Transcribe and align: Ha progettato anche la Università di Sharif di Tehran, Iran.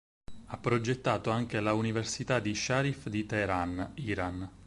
Ha 0.45 0.57
progettato 0.57 1.29
anche 1.29 1.59
la 1.59 1.73
Università 1.73 2.39
di 2.39 2.55
Sharif 2.55 3.07
di 3.07 3.27
Tehran, 3.27 3.91
Iran. 3.97 4.49